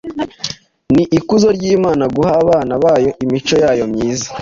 [0.95, 4.27] Ni ikuzo ry’Imana guha abana bayo imico yayo myiza